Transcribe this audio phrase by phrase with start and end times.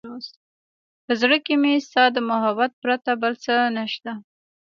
[1.05, 4.11] په زړه کې مې ستا د محبت پرته بل څه نشته.